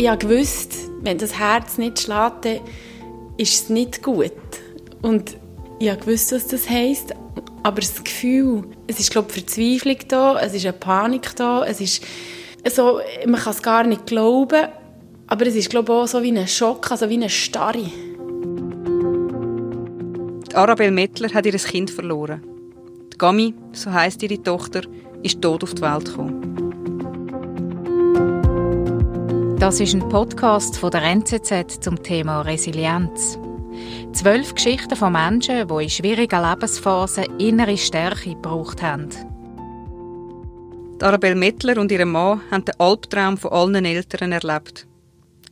[0.00, 2.62] ich habe gewusst, wenn das Herz nicht schlägt,
[3.36, 4.32] ist es nicht gut.
[5.02, 5.36] Und
[5.78, 7.14] ich habe gewusst, was das heisst.
[7.62, 11.82] Aber das Gefühl, es ist, glaube ich, Verzweiflung da, es ist eine Panik da, es
[11.82, 12.02] ist
[12.72, 14.68] so, man kann es gar nicht glauben,
[15.26, 17.90] aber es ist, glaube ich, auch so wie ein Schock, also wie eine Starre.
[20.50, 22.42] Die Arabelle Mettler hat ihr Kind verloren.
[23.12, 24.80] Die Gami, so heisst ihre Tochter,
[25.22, 26.39] ist tot auf die Welt gekommen.
[29.60, 33.38] Das ist ein Podcast von der NZZ zum Thema Resilienz.
[34.14, 39.10] Zwölf Geschichten von Menschen, die in schwierigen Lebensphasen innere Stärke gebraucht haben.
[40.98, 44.86] Die Arabelle Mettler und ihr Mann haben den Albtraum von allen Eltern erlebt.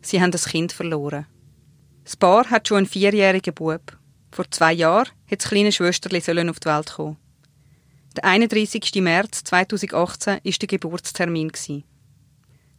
[0.00, 1.26] Sie haben das Kind verloren.
[2.04, 3.98] Das Paar hat schon einen vierjährigen Bub.
[4.32, 7.18] Vor zwei Jahren hat das kleine Schwesterli auf die Welt kommen.
[8.16, 8.90] Der 31.
[9.02, 11.52] März 2018 war der Geburtstermin.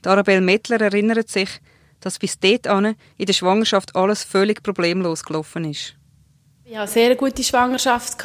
[0.03, 1.49] Die Arabelle Mettler erinnert sich,
[1.99, 5.95] dass bis dahin in der Schwangerschaft alles völlig problemlos gelaufen ist.
[6.65, 8.17] Ich hatte eine sehr gute Schwangerschaft.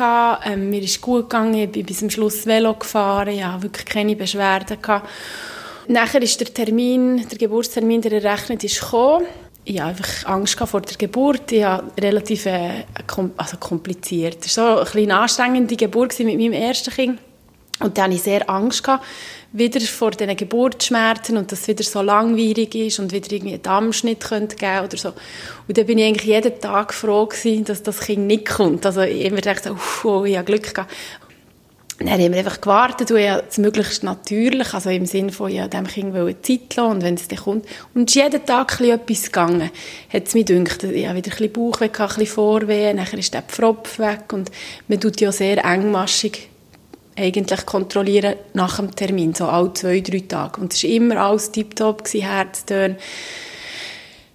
[0.44, 1.54] Ähm, mir ist gut gegangen.
[1.54, 3.28] Ich bin bis zum Schluss Velo gefahren.
[3.28, 4.80] Ich hatte wirklich keine Beschwerden.
[4.82, 5.08] Gehabt.
[5.88, 9.26] Nachher ist der Termin, der Geburtstermin, der errechnet ist gekommen.
[9.64, 11.52] Ich hatte einfach Angst vor der Geburt.
[11.52, 12.84] Ich hatte relativ äh,
[13.36, 14.44] also kompliziert.
[14.44, 17.20] Es war so eine anstrengende Geburt mit meinem ersten Kind.
[17.80, 19.04] Und da hatte ich sehr Angst, gehabt,
[19.52, 23.62] wieder vor diesen Geburtsschmerzen und dass es wieder so langwierig ist und wieder irgendwie einen
[23.62, 25.12] Dammschnitt könnte geben oder so.
[25.66, 28.86] Und dann bin ich eigentlich jeden Tag froh gewesen, dass das Kind nicht kommt.
[28.86, 29.68] Also ich habe mir gedacht,
[30.04, 30.92] oh, ich habe Glück gehabt.
[31.98, 35.86] Dann haben wir einfach gewartet und es möglichst natürlich, also im Sinne von, ja, dem
[35.86, 37.66] Kind will Zeit lassen und wenn es dann kommt.
[37.94, 39.70] Und es ist jeden Tag etwas gegangen.
[40.12, 43.32] Hat es mir gedacht, ich habe wieder ein bisschen Bauchweh, ein bisschen Vorweh, nachher ist
[43.32, 44.50] der Pfropf weg und
[44.88, 46.48] man tut ja sehr engmaschig
[47.16, 50.60] eigentlich kontrollieren nach dem Termin, so alle zwei, drei Tage.
[50.60, 52.96] Und es war immer alles tiptop, Herztöne,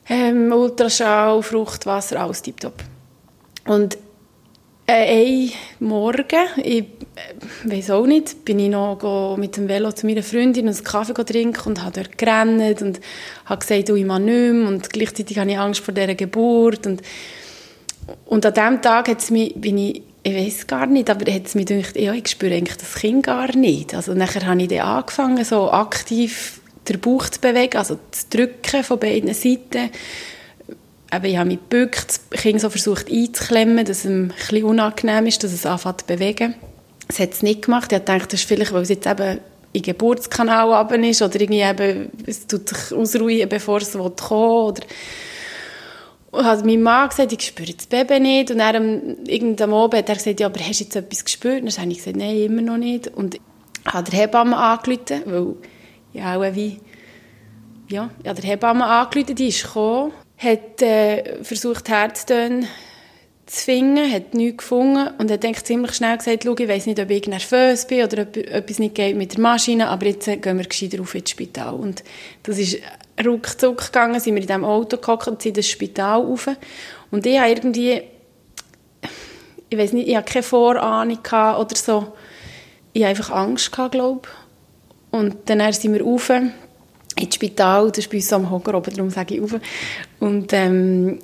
[0.09, 2.75] ähm, Ultraschall, Fruchtwasser, alles tiptop.
[3.65, 3.97] Und
[4.87, 6.85] äh, ein Morgen, ich äh,
[7.65, 11.69] weiß auch nicht, bin ich noch mit dem Velo zu meiner Freundin einen Kaffee trinken
[11.69, 12.99] und habe dort gerannt und
[13.45, 14.67] habe gesagt, oh, ich mache nicht mehr.
[14.67, 17.03] und gleichzeitig habe ich Angst vor dieser Geburt und,
[18.25, 21.65] und an diesem Tag hat's mich, bin ich ich weiß gar nicht, aber es mir
[21.65, 23.93] gedacht, ja, ich spüre eigentlich das Kind gar nicht.
[23.93, 28.83] Also nachher habe ich dann angefangen, so aktiv den Bauch zu bewegen, also zu drücken
[28.83, 29.89] von beiden Seiten.
[31.11, 35.25] Aber ich habe mich gebückt, das Kind so versucht einzuklemmen, dass es ein bisschen unangenehm
[35.25, 36.55] ist, dass es anfängt zu bewegen.
[37.07, 37.91] Das hat es nicht gemacht.
[37.91, 39.39] Ich dachte, das ist vielleicht, weil es jetzt eben
[39.71, 44.83] im Geburtskanal ist oder irgendwie eben, es tut sich ausruhen, bevor es kommen will.
[46.31, 48.51] Und hat mein Mann gesagt, ich spüre das Baby nicht.
[48.51, 51.61] Und dann irgendeinem Abend hat er gesagt, ja, aber hast du jetzt etwas gespürt?
[51.61, 53.07] Und dann habe ich gesagt, nein, immer noch nicht.
[53.07, 53.39] Und
[53.85, 55.55] hat der Hebamme angerufen, weil
[56.13, 56.79] ja auch wie,
[57.89, 62.67] ja, ja der Hebamme angerufen, die ist gekommen, hat äh, versucht, Herztöne
[63.49, 67.09] zu hat nichts gefunden und hat eigentlich ziemlich schnell gesagt, schau, ich weiss nicht, ob
[67.09, 70.65] ich nervös bin oder ob etwas nicht geht mit der Maschine, aber jetzt gehen wir
[70.65, 71.73] gescheiter auf ins Spital.
[71.73, 72.03] Und
[72.43, 72.77] das ist
[73.25, 76.47] ruckzuck gegangen, sind wir in diesem Auto gehockt und sind ins Spital rauf.
[77.09, 78.03] Und ich habe irgendwie,
[79.69, 82.13] ich weiß nicht, ich hatte keine Vorahnung oder so.
[82.93, 85.19] Ich hatte einfach Angst, glaube ich.
[85.19, 89.09] Und dann sind wir rauf ins Spital, das ist bei uns am Hocker oben, darum
[89.09, 89.55] sage ich rauf.
[90.19, 91.19] Und ähm,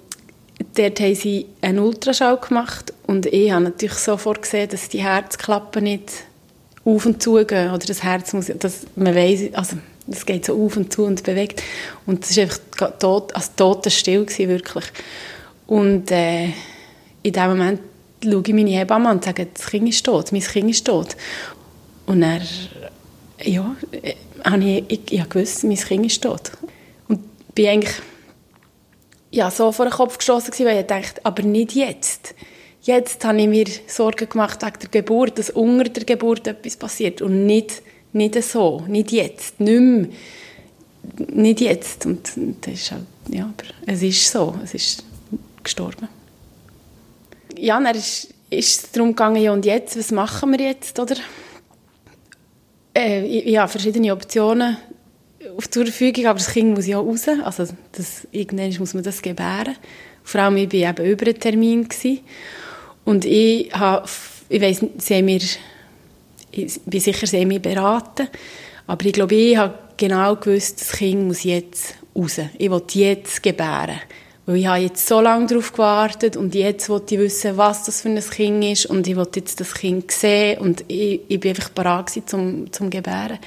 [0.76, 5.84] dort haben sie einen Ultraschall gemacht und ich habe natürlich sofort gesehen, dass die Herzklappen
[5.84, 6.12] nicht
[6.84, 9.78] auf und zu gehen oder das Herz muss, dass man weiss, also
[10.08, 11.64] das geht so auf und zu und bewegt.
[12.06, 14.86] Und das war einfach tot, also totenstill gewesen, wirklich.
[15.68, 16.50] Und äh,
[17.24, 17.80] in dem Moment
[18.24, 21.16] schaue ich meine Hebamme an und sage, das Kind ist tot, mein Kind ist tot.
[22.06, 22.42] Und er,
[23.44, 24.14] ja, äh,
[24.60, 26.52] ich, ich, ich gewusst, mein Kind ist tot.
[27.08, 27.22] Und
[27.56, 27.96] bin eigentlich
[29.36, 32.36] ja, so vor den Kopf geschossen gewesen, weil ich dachte, aber nicht jetzt.
[32.82, 37.22] Jetzt habe ich mir Sorgen gemacht wegen der Geburt, dass unter der Geburt etwas passiert
[37.22, 37.82] und nicht
[38.16, 40.08] nicht so, nicht jetzt, nicht mehr,
[41.34, 42.06] nicht jetzt.
[42.06, 45.04] Und das ist halt, ja, aber es ist so, es ist
[45.62, 46.08] gestorben.
[47.58, 51.16] Ja, dann ist, ist es darum gegangen, ja und jetzt, was machen wir jetzt, oder?
[52.96, 54.78] Äh, ich, ich habe verschiedene Optionen
[55.70, 59.76] zur Verfügung, aber das Kind muss ja raus, also das, irgendwann muss man das gebären.
[60.24, 62.20] Vor allem, ich war eben über einen Termin gewesen.
[63.06, 64.08] und ich habe,
[64.50, 65.42] ich weiss, sie haben mir
[66.56, 68.28] ich bin sicher sehr mich beraten,
[68.88, 72.40] aber ich glaube, ich habe genau gewusst, das Kind muss jetzt raus.
[72.58, 74.00] Ich will jetzt gebären.
[74.46, 78.02] Weil ich habe jetzt so lange darauf gewartet und jetzt will ich wissen, was das
[78.02, 81.50] für ein Kind ist und ich will jetzt das Kind sehen und ich, ich bin
[81.50, 83.40] einfach bereit zum, zum Gebären.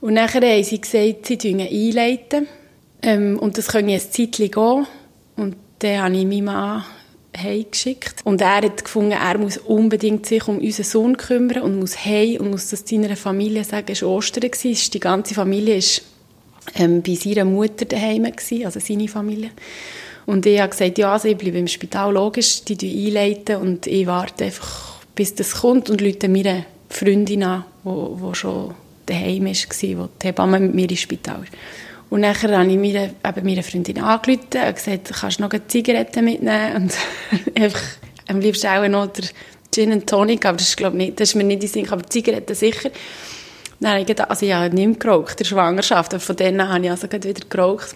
[0.00, 2.46] Und nachher haben sie gesagt, sie einleiten.
[3.02, 4.86] Ähm, und das können jetzt Zeitchen gehen.
[5.36, 6.84] Und dann habe ich meinen Mann
[7.36, 8.20] heimgeschickt.
[8.24, 12.40] Und er hat gefunden, er muss unbedingt sich um unseren Sohn kümmern und muss heim
[12.40, 13.86] und muss das seiner Familie sagen.
[13.88, 19.08] Es war Ostern, die ganze Familie war ähm, bei seiner Mutter daheim, gewesen, also seine
[19.08, 19.50] Familie.
[20.26, 24.06] Und ich habe gesagt, ja, also ich bleibe im Spital, logisch, die einleiten und ich
[24.06, 28.74] warte einfach, bis das kommt und Leute mir Freundin an, die schon
[29.08, 31.52] daheim war, wo die Hebamme mit mir ins Spital ist.
[32.10, 35.66] Und nachher habe ich meine, eben meine Freundin angerufen und gesagt, kannst du noch eine
[35.66, 36.76] Zigarette mitnehmen?
[36.76, 36.94] Und
[37.60, 37.82] einfach,
[38.28, 39.24] am liebsten auch noch der
[39.74, 42.06] Gin and Tonic, aber das ist, glaube nicht, das ist mir nicht in Sinn, aber
[42.08, 42.90] Zigaretten sicher.
[43.80, 46.90] Dann ich also ich habe nicht mehr geraucht, der Schwangerschaft, aber von denen habe ich
[46.90, 47.94] also wieder geraucht.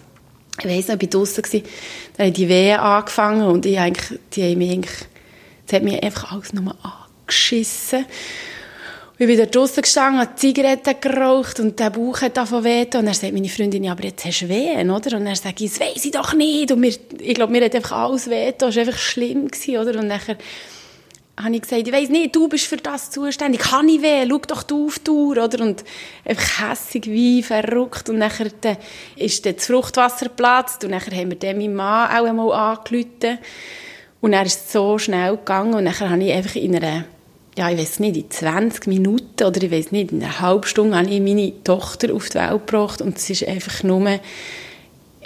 [0.61, 1.43] Ich weiss noch, ich war draussen,
[2.17, 5.07] dann haben die Wehen angefangen und ich eigentlich, die haben mich eigentlich,
[5.67, 6.77] das hat mich einfach alles nur
[7.23, 8.05] angeschissen.
[9.23, 12.83] Ich bin da draussen gestanden, habe Zigaretten geraucht und der Bauch hat davon weh.
[12.83, 15.17] Und dann sagt meine Freundin, ja, aber jetzt hast du Wehen, oder?
[15.17, 16.73] Und sage ich, das weiss ich doch nicht.
[16.73, 18.53] Und mir, ich glaube, mir hat einfach alles weh.
[18.59, 20.01] Das war einfach schlimm, gewesen, oder?
[20.01, 20.37] Und nachher
[21.41, 23.61] habe ich gesagt, ich weiss nicht, du bist für das zuständig.
[23.61, 24.27] Kann ich weh?
[24.29, 25.63] Schau doch du auf die Uhr, oder?
[25.63, 25.85] Und
[26.25, 28.09] einfach hässig wie verrückt.
[28.09, 28.77] Und nachher dann
[29.15, 30.83] ist dann das Fruchtwasser geplatzt.
[30.83, 33.39] Und nachher haben wir dann meinen Mann auch einmal angerufen.
[34.21, 35.75] Und er ist so schnell gegangen.
[35.75, 37.05] Und nachher habe ich einfach in einer
[37.57, 40.97] ja, ich weiß nicht, in 20 Minuten oder ich weiß nicht, in einer halben Stunde
[40.97, 44.21] habe ich meine Tochter auf die Welt gebracht und es ist einfach nur,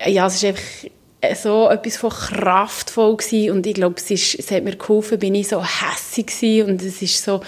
[0.05, 4.50] ja, es ist einfach so etwas von kraftvoll gewesen und ich glaube, es, ist, es
[4.50, 7.40] hat mir geholfen, bin ich so hässig gewesen und es ist so,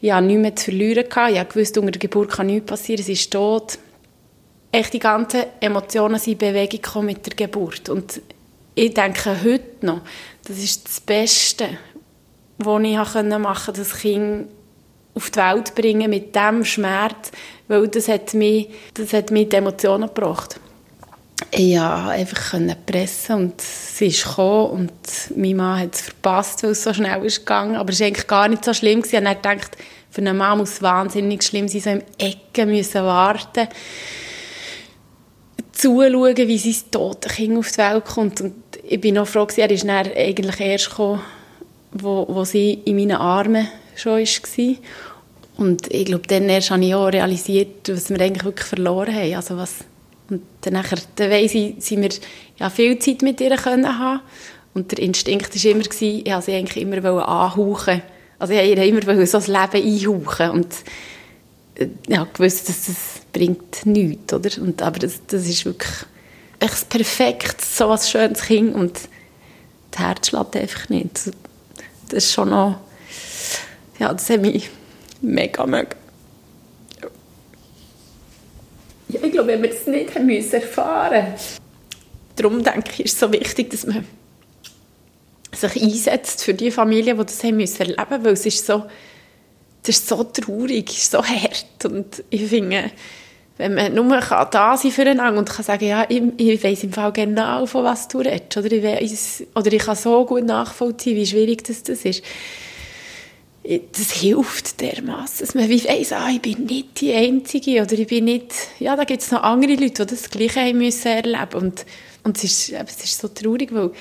[0.00, 1.32] ja, nichts mehr zu verlieren gehabt.
[1.32, 3.78] Ich wusste, unter der Geburt kann nichts passieren, es ist tot.
[4.70, 8.20] Echt die ganzen Emotionen sind in Bewegung gekommen mit der Geburt und
[8.74, 10.00] ich denke heute noch,
[10.46, 11.68] das ist das Beste,
[12.58, 14.48] was ich machen konnte, das Kind
[15.14, 17.30] auf die Welt bringen mit dem Schmerz,
[17.68, 20.60] weil das hat mich, das hat mich die Emotionen gebracht.
[21.52, 24.92] Konnte einfach pressen und sie ist gekommen und
[25.36, 27.76] mein Mann hat es verpasst, weil es so schnell ist gegangen.
[27.76, 29.02] Aber es war eigentlich gar nicht so schlimm.
[29.04, 29.76] Ich habe gedacht,
[30.10, 33.68] für einen Mann muss es wahnsinnig schlimm sein, so im Ecken müssen warten
[35.72, 38.40] zuschauen, wie sein tote Kind auf die Welt kommt.
[38.40, 41.20] Und ich bin noch froh, er ist dann eigentlich erst gekommen,
[41.94, 44.76] wo, wo sie in meinen Armen schon war.
[45.56, 49.34] Und ich glaube, dann erst habe ich auch realisiert, was wir eigentlich wirklich verloren haben.
[49.34, 49.76] Also was,
[50.28, 52.10] und dann, nachher, dann weiss ich, sind wir
[52.58, 54.20] ja, viel Zeit mit ihr können haben
[54.74, 58.02] Und der Instinkt war immer, ich wollte sie eigentlich immer anhauchen.
[58.38, 60.50] Also ich wollte ihr immer so das Leben einhauchen.
[60.50, 60.74] Und
[61.76, 62.96] äh, ja, gewusst, dass das
[63.32, 64.50] bringt nichts, oder?
[64.60, 65.92] Und, aber das, das ist wirklich
[66.58, 68.74] echt perfekt, so ein schönes Kind.
[68.74, 68.98] Und
[69.92, 71.30] das Herz schlägt einfach nicht
[72.14, 72.80] das ist schon noch,
[73.98, 74.70] ja, das hat mich
[75.20, 75.96] mega mögen.
[79.08, 81.34] Ja, ich glaube, wenn wir das nicht haben müssen erfahren
[82.36, 84.06] darum denke ich, ist es so wichtig, dass man
[85.52, 88.84] sich einsetzt für die Familien, die das haben müssen erleben, weil es ist so,
[89.82, 92.90] das ist so traurig, es ist so hart und ich finde,
[93.56, 96.92] wenn man nur kann da sein füreinander und kann sagen, ja, ich, ich weiss im
[96.92, 101.16] Fall genau, von was du redest, oder ich, weiss, oder ich kann so gut nachvollziehen,
[101.16, 102.22] wie schwierig das, das ist.
[103.92, 108.24] Das hilft dermaßen, dass man weiss, ah, ich bin nicht die Einzige, oder ich bin
[108.24, 111.86] nicht, ja, da gibt es noch andere Leute, die das Gleiche haben müssen erleben und,
[112.24, 113.92] und es ist, es ist so traurig, weil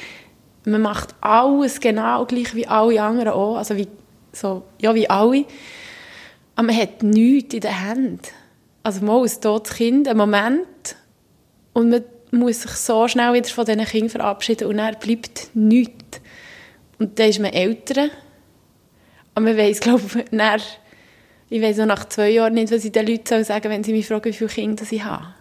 [0.65, 3.87] man macht alles genau gleich wie alle anderen auch, also wie,
[4.33, 5.45] so, ja, wie alle,
[6.55, 8.19] aber man hat nichts in den Händen
[8.83, 10.95] also mal ein totes Kind, ein Moment
[11.73, 16.21] und man muss sich so schnell wieder von diesen Kindern verabschieden und dann bleibt nichts.
[16.99, 18.09] Und dann ist man älter
[19.35, 20.61] und man weiss, glaube ich, dann,
[21.49, 23.93] ich weiss noch nach zwei Jahren nicht, was ich den Leuten sagen soll, wenn sie
[23.93, 25.33] mich fragen, wie viele Kinder sie haben.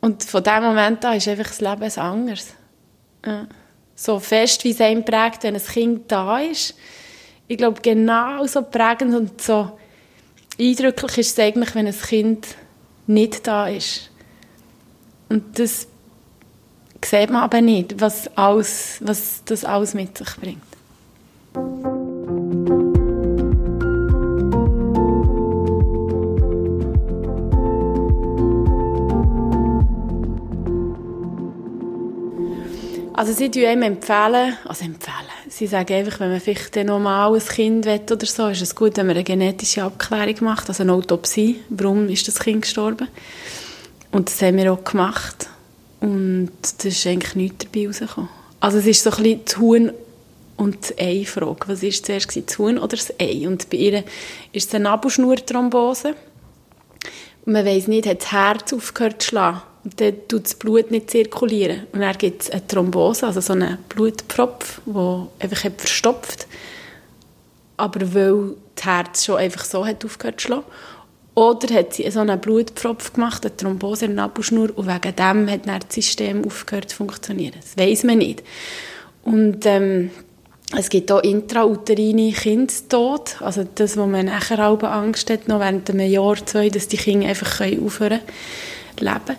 [0.00, 2.54] Und von diesem Moment an ist einfach das Leben anders.
[3.24, 3.46] Ja.
[3.94, 6.74] So fest, wie es einem prägt, wenn ein Kind da ist.
[7.48, 9.78] Ich glaube, genau so prägend und so
[10.58, 12.46] eindrücklich ist es eigentlich, wenn ein Kind
[13.06, 14.10] nicht da ist.
[15.28, 15.86] Und das
[17.04, 20.62] sieht man aber nicht, was, alles, was das alles mit sich bringt.
[33.14, 35.25] Also sie empfehlen empfehlen, also empfehlen,
[35.56, 38.74] sie sagen einfach, wenn man vielleicht noch mal ein Kind will oder so, ist es
[38.74, 43.08] gut, wenn man eine genetische Abklärung macht, also eine Autopsie, warum ist das Kind gestorben.
[44.12, 45.48] Und das haben wir auch gemacht.
[46.00, 48.28] Und da ist eigentlich nichts dabei rausgekommen.
[48.60, 49.92] Also es ist so ein bisschen die Huhn-
[50.56, 51.68] und die Ei-Frage.
[51.68, 53.46] Was war zuerst, das Huhn oder das Ei?
[53.46, 54.04] Und bei ihr
[54.52, 56.14] ist es eine Nabelschnurthrombose.
[57.46, 61.10] Man weiss nicht, hat das Herz aufgehört zu schlagen Und dann tut das Blut nicht
[61.10, 61.86] zirkulieren.
[61.92, 66.48] Und dann gibt es eine Thrombose, also so einen Blutpfropf, der einfach verstopft.
[67.76, 70.64] Aber weil das Herz schon einfach so hat aufgehört zu schlagen.
[71.36, 75.48] Oder hat sie so einen Blutpfropf gemacht, eine Thrombose in der Nabelschnur, und wegen dem
[75.48, 77.54] hat das System aufgehört zu funktionieren.
[77.60, 78.42] Das weiß man nicht.
[79.22, 80.10] Und ähm,
[80.76, 85.88] es gibt auch intrauterine Kindstod, also das, wo man nachher auch Angst hat, noch während
[85.90, 89.36] einem Jahr, zwei, dass die Kinder einfach aufhören zu leben.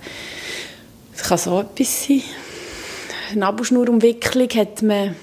[1.14, 2.24] Das kann so etwas sein.
[3.36, 5.16] Nabelschnurumwicklung hat man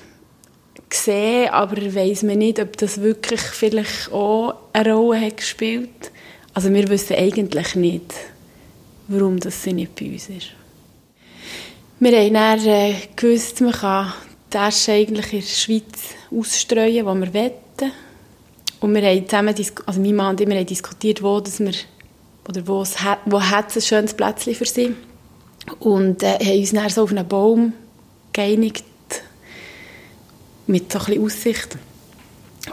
[0.88, 6.10] gesehen, aber weiß man nicht, ob das wirklich vielleicht auch eine Rolle hat gespielt
[6.54, 8.14] also wir wissen eigentlich nicht,
[9.08, 10.50] warum das nicht bei uns ist.
[11.98, 14.12] Wir haben dann äh, gewusst, man kann
[14.52, 17.92] die Asche eigentlich in der Schweiz ausstreuen, wo wir wollen.
[18.80, 19.54] Und wir haben zusammen,
[19.86, 21.72] also mein Mann und ich, wir haben diskutiert, wo, dass wir,
[22.48, 22.96] oder wo, es,
[23.26, 24.94] wo hat ein schönes Plätzchen für sie.
[25.78, 27.72] Und äh, haben uns dann so auf einen Baum
[28.32, 28.84] geeinigt,
[30.66, 31.78] mit so ein bisschen Aussicht.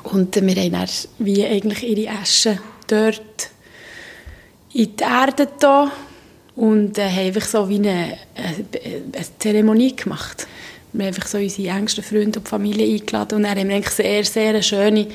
[0.04, 3.50] Und äh, wir haben dann wie eigentlich ihre Asche dort
[4.74, 5.92] in die Erde da
[6.56, 8.66] und äh, haben einfach so wie eine, eine,
[9.14, 10.48] eine Zeremonie gemacht.
[10.94, 13.94] Wir haben einfach so unsere engsten Freunde und Familie eingeladen und dann haben wir eigentlich
[13.94, 15.08] sehr, sehr eine schöne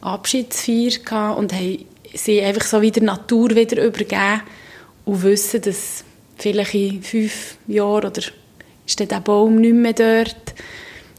[0.00, 1.84] Abschiedsfeier gehabt und haben
[2.16, 4.42] sie einfach so wieder Natur wieder übergeben
[5.04, 6.04] und wissen, dass
[6.38, 8.22] vielleicht in fünf Jahren oder
[8.86, 10.54] ist der Baum nicht mehr dort,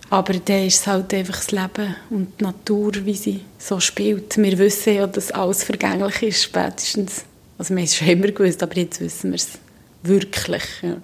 [0.09, 4.37] aber dann ist es halt einfach das Leben und die Natur, wie sie so spielt.
[4.37, 7.25] Wir wissen ja, dass alles vergänglich ist, spätestens
[7.57, 9.57] also wir haben es schon immer gewusst, aber jetzt wissen wir es
[10.03, 10.63] wirklich.
[10.81, 10.97] Ja.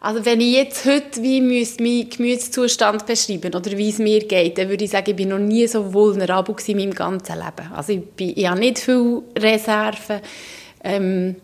[0.00, 4.58] Also wenn ich jetzt heute wie müsste meinen Gemütszustand beschreiben oder wie es mir geht,
[4.58, 7.72] dann würde ich sagen, ich bin noch nie so vulnerabel in meinem ganzen Leben.
[7.74, 10.20] Also ich, bin, ich habe nicht viele Reserven.
[10.84, 11.36] Ähm,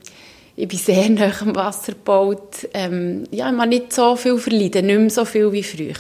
[0.55, 2.69] ich bin sehr nah am Wasser gebaut.
[2.75, 5.95] Ähm, ja, ich habe nicht so viel verleiden, nicht mehr so viel wie früher.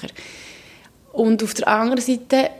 [1.12, 2.50] Und auf der anderen Seite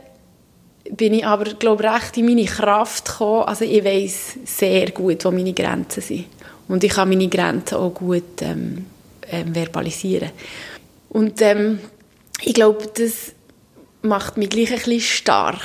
[0.89, 3.43] bin ich aber, glaube recht in meine Kraft gekommen.
[3.43, 6.25] Also ich weiß sehr gut, wo meine Grenzen sind.
[6.67, 8.85] Und ich kann meine Grenzen auch gut ähm,
[9.33, 10.31] ähm, verbalisieren.
[11.09, 11.79] Und ähm,
[12.41, 13.33] ich glaube, das
[14.01, 15.61] macht mich gleich ein bisschen stark,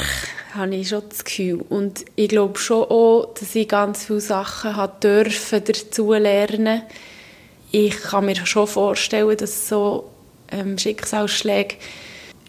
[0.55, 1.65] habe ich schon das Gefühl.
[1.69, 6.83] Und ich glaube schon auch, dass ich ganz viele Sachen habe dürfen dazu lernen.
[7.71, 10.11] Ich kann mir schon vorstellen, dass so
[10.51, 11.77] ähm, Schicksalsschläge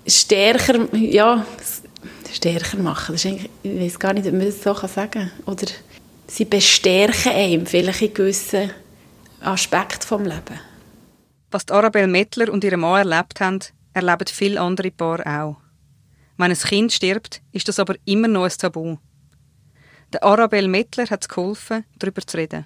[0.07, 1.45] stärker, ja,
[2.31, 3.13] stärker machen.
[3.13, 5.31] Das ist ich weiß gar nicht, ob man das so sagen kann.
[5.45, 5.67] Oder
[6.27, 8.71] sie bestärken einem vielleicht in gewissen
[9.41, 10.59] Aspekten des Lebens.
[11.51, 13.59] Was die Arabelle Mettler und ihre Mann erlebt haben,
[13.93, 15.57] erleben viele andere Paare auch.
[16.37, 18.97] Wenn ein Kind stirbt, ist das aber immer noch ein Tabu.
[20.13, 22.65] Der Arabelle Mettler hat es geholfen, darüber zu reden.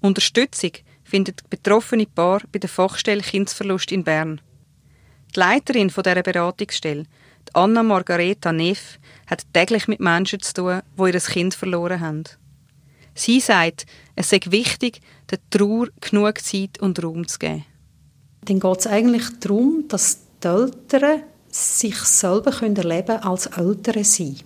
[0.00, 0.72] Unterstützung
[1.02, 4.40] findet betroffene Paar bei der Fachstelle Kindsverlust in Bern.
[5.34, 7.04] Die Leiterin dieser Beratungsstelle
[7.56, 8.98] Anna Margareta Neff
[9.28, 12.24] hat täglich mit Menschen zu tun, die ihr Kind verloren haben.
[13.14, 17.64] Sie sagt, es sei wichtig, der Trauer genug Zeit und Raum zu geben.
[18.44, 24.36] Dann geht es eigentlich darum, dass die Eltern sich selber können erleben als Eltern sein.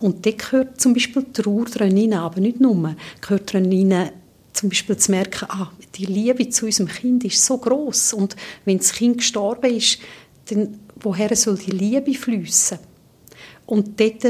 [0.00, 2.94] Und da gehört zum Beispiel die Trauer drin aber nicht nur.
[3.20, 4.10] Gehört drin
[4.52, 8.78] zum Beispiel zu merken, ah, die Liebe zu unserem Kind ist so groß und wenn
[8.78, 9.98] das Kind gestorben ist,
[10.46, 12.78] dann woher soll die Liebe fließen?
[13.66, 14.24] Und dort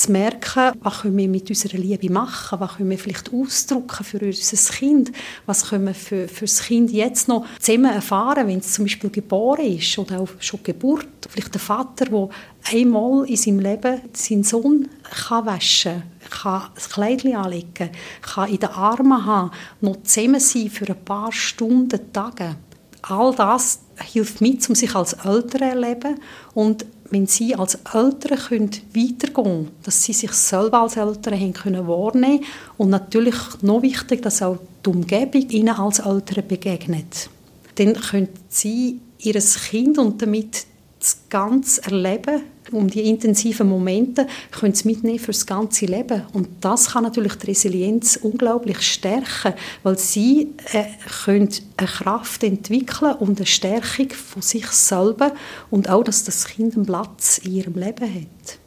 [0.00, 4.18] zu merken, was können wir mit unserer Liebe machen, was können wir vielleicht ausdrücken für
[4.18, 5.12] unser Kind,
[5.46, 9.10] was können wir für, für das Kind jetzt noch zusammen erfahren, wenn es zum Beispiel
[9.10, 11.06] geboren ist oder auch schon Geburt.
[11.28, 12.28] Vielleicht der Vater, der
[12.72, 17.90] einmal in seinem Leben seinen Sohn kann waschen kann, das Kleidchen anlegen,
[18.22, 22.56] kann in den Armen haben, noch zusammen sein für ein paar Stunden, Tage.
[23.02, 26.20] All das hilft mit, um sich als Eltern zu erleben
[26.54, 31.52] und wenn sie als Eltern können weitergehen können, dass sie sich selber als Eltern haben
[31.52, 32.44] können wahrnehmen
[32.78, 37.28] und natürlich noch wichtig, dass auch die Umgebung ihnen als Eltern begegnet.
[37.74, 40.66] Dann können sie ihr Kind und damit
[40.98, 46.22] das ganze Erleben um die intensiven Momente können sie mitnehmen für das ganze Leben.
[46.32, 50.84] Und das kann natürlich die Resilienz unglaublich stärken, weil sie äh,
[51.24, 55.32] können eine Kraft entwickeln und eine Stärkung von sich selber
[55.70, 58.58] und auch, dass das Kind einen Platz in ihrem Leben hat.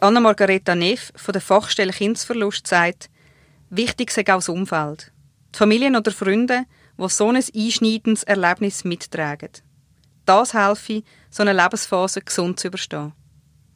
[0.00, 3.08] Anna-Margareta Neff von der Fachstelle Kindsverlust sagt,
[3.70, 5.10] wichtig sei auch das Umfeld.
[5.54, 6.64] Die Familien oder Freunde,
[6.98, 9.50] die so ein einschneidendes Erlebnis mittragen.
[10.26, 13.12] Das helfe, so eine Lebensphase gesund zu überstehen.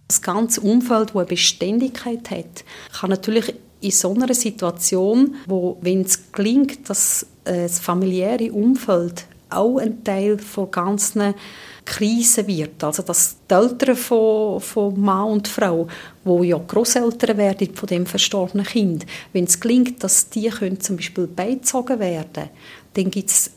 [0.09, 2.64] Das ganze Umfeld, das eine Beständigkeit hat,
[2.99, 9.25] kann natürlich in so einer Situation, wo, wenn es gelingt, dass äh, das familiäre Umfeld
[9.49, 11.35] auch ein Teil von ganzen
[11.85, 12.83] Krisen wird.
[12.85, 15.88] Also dass die Eltern von, von Mann und Frau,
[16.25, 20.97] wo ja Großeltern werden von dem verstorbenen Kind, wenn es gelingt, dass die können zum
[20.97, 22.50] Beispiel beizogen werden,
[22.95, 23.50] dann gibt es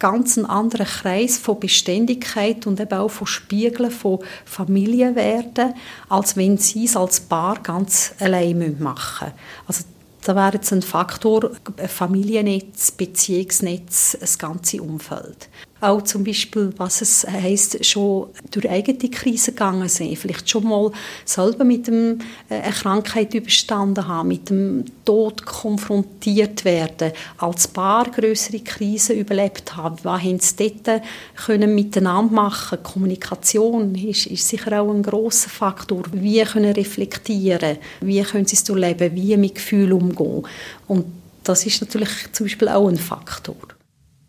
[0.00, 5.74] ganz einen anderen Kreis von Beständigkeit und eben auch von Spiegeln von Familie werden,
[6.08, 9.38] als wenn sie es als Paar ganz allein machen müssen.
[9.68, 9.84] Also
[10.22, 11.52] da wäre jetzt ein Faktor
[11.86, 15.48] Familiennetz, Beziehungsnetz, das ganze Umfeld.
[15.80, 20.18] Auch zum Beispiel, was es heisst, schon durch eigene Krisen gegangen sind.
[20.18, 20.92] Vielleicht schon mal
[21.24, 22.18] selber mit dem,
[22.48, 29.74] äh, einer Krankheit überstanden haben, mit dem Tod konfrontiert werden, als Paar größere Krisen überlebt
[29.76, 29.96] haben.
[30.02, 31.02] Was haben sie dort
[31.46, 36.02] können miteinander machen Kommunikation ist, ist sicher auch ein großer Faktor.
[36.12, 40.46] Wie können reflektieren, wie können sie es durchleben, wie mit Gefühlen umgehen.
[40.86, 41.06] Und
[41.44, 43.56] das ist natürlich zum Beispiel auch ein Faktor.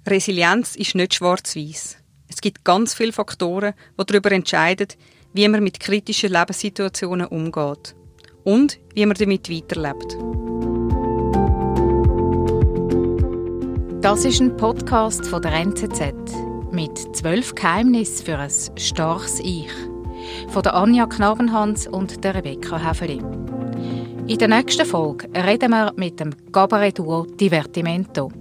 [0.07, 1.97] Resilienz ist nicht schwarz-weiß.
[2.27, 4.87] Es gibt ganz viele Faktoren, die darüber entscheiden,
[5.33, 7.95] wie man mit kritischen Lebenssituationen umgeht
[8.43, 10.17] und wie man damit weiterlebt.
[14.01, 16.13] Das ist ein Podcast von der NZZ
[16.71, 19.69] mit zwölf Geheimnissen für ein starkes Ich
[20.49, 23.21] von der Anja Knabenhans und der Rebecca Häfeli.
[24.27, 28.31] In der nächsten Folge reden wir mit dem Cabaret-Duo Divertimento.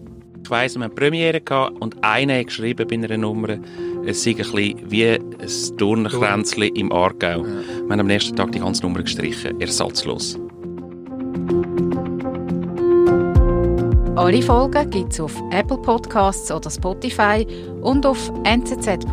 [0.51, 1.41] Ich weiss, wir hatten Premiere
[1.79, 3.57] und einer hat geschrieben bei einer Nummer,
[4.05, 7.45] es sei ein bisschen wie ein Turnkränzchen im Aargau.
[7.45, 7.45] Ja.
[7.45, 10.41] Wir haben am nächsten Tag die ganze Nummer gestrichen, ersatzlos.
[14.17, 17.47] Alle Folgen gibt es auf Apple Podcasts oder Spotify
[17.83, 19.07] und auf nczch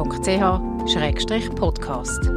[1.53, 2.32] podcast